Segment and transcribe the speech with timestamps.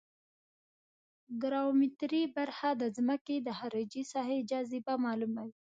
[1.41, 5.53] ګراومتري برخه د ځمکې د خارجي ساحې جاذبه معلوموي